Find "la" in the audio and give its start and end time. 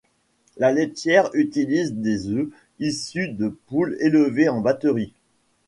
0.57-0.71